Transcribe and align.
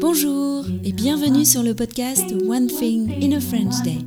Bonjour 0.00 0.66
et 0.82 0.92
bienvenue 0.92 1.44
sur 1.44 1.62
le 1.62 1.74
podcast 1.74 2.24
One 2.48 2.66
Thing 2.66 3.08
in 3.22 3.32
a 3.36 3.40
French 3.40 3.80
Day. 3.84 3.98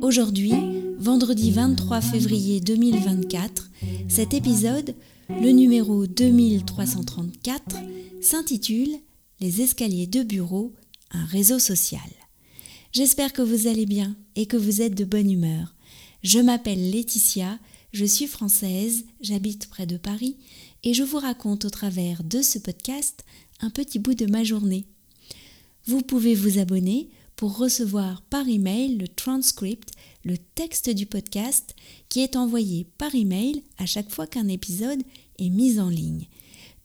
Aujourd'hui, 0.00 0.52
vendredi 0.96 1.50
23 1.50 2.00
février 2.02 2.60
2024, 2.60 3.70
cet 4.08 4.32
épisode, 4.32 4.94
le 5.28 5.50
numéro 5.50 6.06
2334, 6.06 7.76
s'intitule 8.20 8.94
Les 9.40 9.60
escaliers 9.60 10.06
de 10.06 10.22
bureau, 10.22 10.72
un 11.10 11.24
réseau 11.24 11.58
social. 11.58 12.00
J'espère 12.92 13.32
que 13.32 13.42
vous 13.42 13.66
allez 13.66 13.86
bien 13.86 14.16
et 14.36 14.46
que 14.46 14.56
vous 14.56 14.82
êtes 14.82 14.94
de 14.94 15.04
bonne 15.04 15.30
humeur. 15.30 15.74
Je 16.22 16.38
m'appelle 16.38 16.90
Laetitia, 16.90 17.58
je 17.92 18.04
suis 18.04 18.26
française, 18.26 19.04
j'habite 19.20 19.68
près 19.68 19.86
de 19.86 19.96
Paris 19.96 20.36
et 20.84 20.94
je 20.94 21.02
vous 21.02 21.18
raconte 21.18 21.64
au 21.64 21.70
travers 21.70 22.22
de 22.22 22.42
ce 22.42 22.58
podcast 22.58 23.24
un 23.60 23.70
petit 23.70 23.98
bout 23.98 24.14
de 24.14 24.26
ma 24.26 24.44
journée. 24.44 24.86
Vous 25.86 26.02
pouvez 26.02 26.34
vous 26.34 26.58
abonner 26.58 27.08
pour 27.36 27.56
recevoir 27.56 28.22
par 28.22 28.46
email 28.48 28.96
le 28.96 29.08
transcript, 29.08 29.90
le 30.24 30.36
texte 30.36 30.90
du 30.90 31.06
podcast 31.06 31.74
qui 32.08 32.20
est 32.20 32.36
envoyé 32.36 32.86
par 32.98 33.14
email 33.14 33.62
à 33.78 33.86
chaque 33.86 34.10
fois 34.10 34.26
qu'un 34.26 34.48
épisode 34.48 35.02
est 35.38 35.48
mis 35.48 35.80
en 35.80 35.88
ligne. 35.88 36.28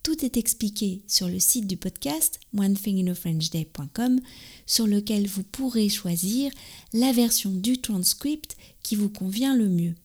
Tout 0.01 0.23
est 0.23 0.37
expliqué 0.37 1.01
sur 1.07 1.27
le 1.27 1.39
site 1.39 1.67
du 1.67 1.77
podcast 1.77 2.39
onethinginafrenchday.com 2.57 4.19
sur 4.65 4.87
lequel 4.87 5.27
vous 5.27 5.43
pourrez 5.43 5.89
choisir 5.89 6.51
la 6.93 7.11
version 7.11 7.51
du 7.51 7.79
transcript 7.79 8.55
qui 8.81 8.95
vous 8.95 9.09
convient 9.09 9.55
le 9.55 9.67
mieux. 9.67 9.95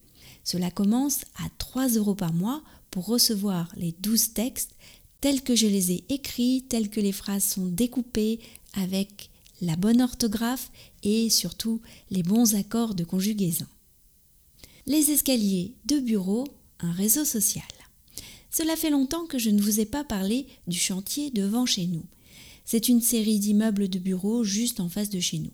Cela 0.51 0.73
commence 0.73 1.21
à 1.37 1.49
3 1.59 1.91
euros 1.91 2.17
par 2.17 2.33
mois 2.33 2.61
pour 2.91 3.07
recevoir 3.07 3.73
les 3.77 3.95
12 4.01 4.33
textes 4.33 4.73
tels 5.21 5.43
que 5.43 5.55
je 5.55 5.69
les 5.69 5.93
ai 5.93 6.05
écrits, 6.09 6.65
tels 6.69 6.91
que 6.91 6.99
les 6.99 7.13
phrases 7.13 7.45
sont 7.45 7.67
découpées 7.67 8.41
avec 8.73 9.31
la 9.61 9.77
bonne 9.77 10.03
orthographe 10.03 10.73
et 11.05 11.31
surtout 11.31 11.81
les 12.11 12.25
bons 12.25 12.57
accords 12.57 12.97
de 12.97 13.05
conjugaison. 13.05 13.69
Les 14.89 15.13
escaliers 15.13 15.77
de 15.85 16.01
bureau, 16.01 16.49
un 16.81 16.91
réseau 16.91 17.25
social. 17.25 17.63
Cela 18.51 18.75
fait 18.75 18.91
longtemps 18.91 19.27
que 19.27 19.39
je 19.39 19.51
ne 19.51 19.63
vous 19.63 19.79
ai 19.79 19.87
pas 19.87 20.03
parlé 20.03 20.49
du 20.67 20.81
chantier 20.81 21.31
devant 21.31 21.65
chez 21.65 21.87
nous. 21.87 22.07
C'est 22.65 22.89
une 22.89 23.03
série 23.03 23.39
d'immeubles 23.39 23.89
de 23.89 24.01
bureaux 24.01 24.43
juste 24.43 24.81
en 24.81 24.89
face 24.89 25.11
de 25.11 25.21
chez 25.21 25.39
nous. 25.39 25.53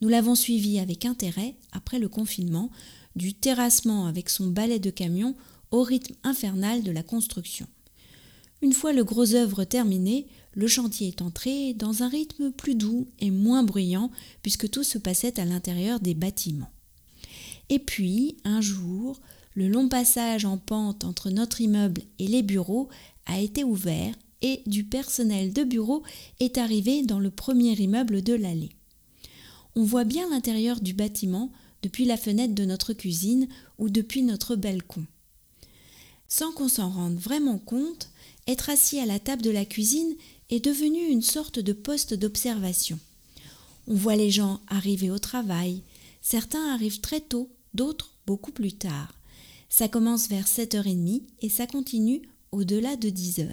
Nous 0.00 0.08
l'avons 0.08 0.34
suivi 0.34 0.80
avec 0.80 1.04
intérêt 1.04 1.54
après 1.70 2.00
le 2.00 2.08
confinement, 2.08 2.72
du 3.16 3.34
terrassement 3.34 4.06
avec 4.06 4.28
son 4.28 4.46
balai 4.46 4.78
de 4.78 4.90
camion 4.90 5.34
au 5.70 5.82
rythme 5.82 6.14
infernal 6.22 6.82
de 6.82 6.90
la 6.90 7.02
construction. 7.02 7.66
Une 8.60 8.72
fois 8.72 8.92
le 8.92 9.04
gros 9.04 9.34
œuvre 9.34 9.64
terminé, 9.64 10.26
le 10.54 10.68
chantier 10.68 11.08
est 11.08 11.22
entré 11.22 11.74
dans 11.74 12.02
un 12.02 12.08
rythme 12.08 12.52
plus 12.52 12.74
doux 12.74 13.08
et 13.18 13.30
moins 13.30 13.64
bruyant 13.64 14.10
puisque 14.42 14.70
tout 14.70 14.84
se 14.84 14.98
passait 14.98 15.40
à 15.40 15.44
l'intérieur 15.44 15.98
des 15.98 16.14
bâtiments. 16.14 16.70
Et 17.70 17.78
puis, 17.78 18.36
un 18.44 18.60
jour, 18.60 19.20
le 19.54 19.68
long 19.68 19.88
passage 19.88 20.44
en 20.44 20.58
pente 20.58 21.04
entre 21.04 21.30
notre 21.30 21.60
immeuble 21.60 22.02
et 22.18 22.26
les 22.26 22.42
bureaux 22.42 22.88
a 23.26 23.40
été 23.40 23.64
ouvert 23.64 24.14
et 24.42 24.62
du 24.66 24.84
personnel 24.84 25.52
de 25.52 25.64
bureau 25.64 26.02
est 26.40 26.58
arrivé 26.58 27.02
dans 27.02 27.20
le 27.20 27.30
premier 27.30 27.72
immeuble 27.72 28.22
de 28.22 28.34
l'allée. 28.34 28.70
On 29.74 29.84
voit 29.84 30.04
bien 30.04 30.28
l'intérieur 30.30 30.80
du 30.80 30.92
bâtiment 30.92 31.50
depuis 31.82 32.04
la 32.04 32.16
fenêtre 32.16 32.54
de 32.54 32.64
notre 32.64 32.92
cuisine 32.92 33.48
ou 33.78 33.90
depuis 33.90 34.22
notre 34.22 34.56
balcon. 34.56 35.04
Sans 36.28 36.52
qu'on 36.52 36.68
s'en 36.68 36.90
rende 36.90 37.18
vraiment 37.18 37.58
compte, 37.58 38.08
être 38.46 38.70
assis 38.70 38.98
à 38.98 39.06
la 39.06 39.18
table 39.18 39.42
de 39.42 39.50
la 39.50 39.64
cuisine 39.64 40.14
est 40.50 40.64
devenu 40.64 41.06
une 41.06 41.22
sorte 41.22 41.58
de 41.58 41.72
poste 41.72 42.14
d'observation. 42.14 42.98
On 43.86 43.94
voit 43.94 44.16
les 44.16 44.30
gens 44.30 44.60
arriver 44.68 45.10
au 45.10 45.18
travail, 45.18 45.82
certains 46.20 46.72
arrivent 46.72 47.00
très 47.00 47.20
tôt, 47.20 47.50
d'autres 47.74 48.12
beaucoup 48.26 48.52
plus 48.52 48.72
tard. 48.72 49.14
Ça 49.68 49.88
commence 49.88 50.28
vers 50.28 50.46
7h30 50.46 51.22
et 51.40 51.48
ça 51.48 51.66
continue 51.66 52.22
au-delà 52.52 52.96
de 52.96 53.08
10h. 53.08 53.48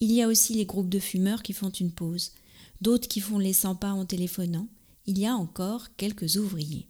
Il 0.00 0.10
y 0.12 0.20
a 0.20 0.28
aussi 0.28 0.54
les 0.54 0.66
groupes 0.66 0.88
de 0.88 0.98
fumeurs 0.98 1.42
qui 1.42 1.52
font 1.52 1.70
une 1.70 1.92
pause, 1.92 2.32
d'autres 2.80 3.08
qui 3.08 3.20
font 3.20 3.38
les 3.38 3.52
100 3.52 3.76
pas 3.76 3.92
en 3.92 4.04
téléphonant, 4.04 4.68
il 5.06 5.18
y 5.18 5.26
a 5.26 5.34
encore 5.34 5.94
quelques 5.96 6.36
ouvriers. 6.36 6.88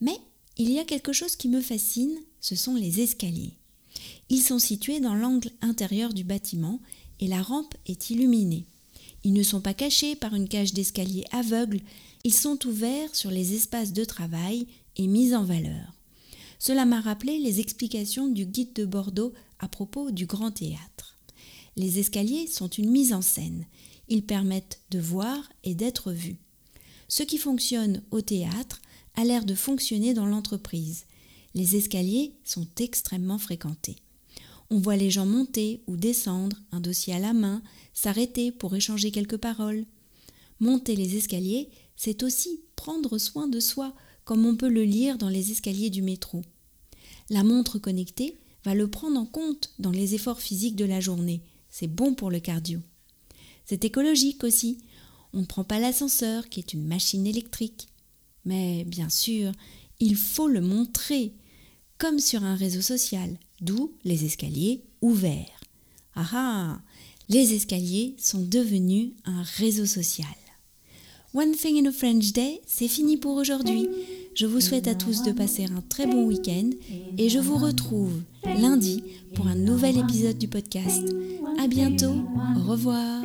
Mais 0.00 0.18
il 0.56 0.70
y 0.70 0.78
a 0.78 0.84
quelque 0.84 1.12
chose 1.12 1.36
qui 1.36 1.48
me 1.48 1.60
fascine, 1.60 2.18
ce 2.40 2.56
sont 2.56 2.74
les 2.74 3.00
escaliers. 3.00 3.56
Ils 4.28 4.42
sont 4.42 4.58
situés 4.58 5.00
dans 5.00 5.14
l'angle 5.14 5.50
intérieur 5.60 6.12
du 6.12 6.24
bâtiment 6.24 6.80
et 7.20 7.26
la 7.26 7.42
rampe 7.42 7.74
est 7.86 8.10
illuminée. 8.10 8.66
Ils 9.24 9.32
ne 9.32 9.42
sont 9.42 9.60
pas 9.60 9.74
cachés 9.74 10.14
par 10.14 10.34
une 10.34 10.48
cage 10.48 10.72
d'escalier 10.72 11.24
aveugle, 11.32 11.80
ils 12.24 12.34
sont 12.34 12.66
ouverts 12.66 13.14
sur 13.14 13.30
les 13.30 13.54
espaces 13.54 13.92
de 13.92 14.04
travail 14.04 14.66
et 14.96 15.06
mis 15.06 15.34
en 15.34 15.44
valeur. 15.44 15.94
Cela 16.58 16.84
m'a 16.84 17.00
rappelé 17.00 17.38
les 17.38 17.60
explications 17.60 18.28
du 18.28 18.44
guide 18.44 18.72
de 18.74 18.84
Bordeaux 18.84 19.32
à 19.60 19.68
propos 19.68 20.10
du 20.10 20.26
grand 20.26 20.50
théâtre. 20.50 21.16
Les 21.76 22.00
escaliers 22.00 22.48
sont 22.48 22.68
une 22.68 22.90
mise 22.90 23.12
en 23.12 23.22
scène. 23.22 23.64
Ils 24.08 24.24
permettent 24.24 24.80
de 24.90 24.98
voir 24.98 25.48
et 25.62 25.74
d'être 25.74 26.12
vus. 26.12 26.38
Ce 27.06 27.22
qui 27.22 27.38
fonctionne 27.38 28.02
au 28.10 28.20
théâtre 28.20 28.82
a 29.16 29.24
l'air 29.24 29.44
de 29.44 29.54
fonctionner 29.54 30.14
dans 30.14 30.26
l'entreprise. 30.26 31.04
Les 31.54 31.76
escaliers 31.76 32.34
sont 32.44 32.66
extrêmement 32.78 33.38
fréquentés. 33.38 33.96
On 34.70 34.78
voit 34.78 34.96
les 34.96 35.10
gens 35.10 35.26
monter 35.26 35.82
ou 35.86 35.96
descendre, 35.96 36.56
un 36.72 36.80
dossier 36.80 37.14
à 37.14 37.18
la 37.18 37.32
main, 37.32 37.62
s'arrêter 37.94 38.52
pour 38.52 38.76
échanger 38.76 39.10
quelques 39.10 39.38
paroles. 39.38 39.84
Monter 40.60 40.94
les 40.94 41.16
escaliers, 41.16 41.70
c'est 41.96 42.22
aussi 42.22 42.60
prendre 42.76 43.18
soin 43.18 43.48
de 43.48 43.60
soi, 43.60 43.94
comme 44.24 44.44
on 44.44 44.56
peut 44.56 44.68
le 44.68 44.84
lire 44.84 45.16
dans 45.16 45.30
les 45.30 45.50
escaliers 45.52 45.90
du 45.90 46.02
métro. 46.02 46.42
La 47.30 47.44
montre 47.44 47.78
connectée 47.78 48.36
va 48.64 48.74
le 48.74 48.88
prendre 48.88 49.18
en 49.18 49.26
compte 49.26 49.72
dans 49.78 49.90
les 49.90 50.14
efforts 50.14 50.40
physiques 50.40 50.76
de 50.76 50.84
la 50.84 51.00
journée. 51.00 51.40
C'est 51.70 51.86
bon 51.86 52.14
pour 52.14 52.30
le 52.30 52.40
cardio. 52.40 52.80
C'est 53.64 53.84
écologique 53.84 54.44
aussi. 54.44 54.78
On 55.32 55.40
ne 55.40 55.46
prend 55.46 55.64
pas 55.64 55.78
l'ascenseur 55.78 56.48
qui 56.48 56.60
est 56.60 56.72
une 56.72 56.86
machine 56.86 57.26
électrique. 57.26 57.88
Mais 58.48 58.84
bien 58.84 59.10
sûr, 59.10 59.52
il 60.00 60.16
faut 60.16 60.48
le 60.48 60.62
montrer, 60.62 61.34
comme 61.98 62.18
sur 62.18 62.44
un 62.44 62.54
réseau 62.54 62.80
social, 62.80 63.36
d'où 63.60 63.92
les 64.04 64.24
escaliers 64.24 64.84
ouverts. 65.02 65.60
Ah 66.14 66.30
ah 66.32 66.80
Les 67.28 67.52
escaliers 67.52 68.16
sont 68.18 68.40
devenus 68.40 69.10
un 69.26 69.42
réseau 69.58 69.84
social. 69.84 70.26
One 71.34 71.52
Thing 71.52 71.84
in 71.84 71.90
a 71.90 71.92
French 71.92 72.32
Day, 72.32 72.62
c'est 72.66 72.88
fini 72.88 73.18
pour 73.18 73.36
aujourd'hui. 73.36 73.86
Je 74.34 74.46
vous 74.46 74.62
souhaite 74.62 74.88
à 74.88 74.94
tous 74.94 75.22
de 75.24 75.32
passer 75.32 75.66
un 75.66 75.82
très 75.82 76.06
bon 76.06 76.24
week-end 76.24 76.70
et 77.18 77.28
je 77.28 77.38
vous 77.38 77.56
retrouve 77.56 78.22
lundi 78.46 79.04
pour 79.34 79.46
un 79.46 79.56
nouvel 79.56 79.98
épisode 79.98 80.38
du 80.38 80.48
podcast. 80.48 81.04
À 81.58 81.66
bientôt, 81.66 82.14
au 82.56 82.70
revoir. 82.70 83.22